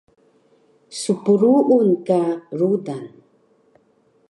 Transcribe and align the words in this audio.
Spruun 0.99 1.89
ka 2.07 2.19
rudan 2.57 3.05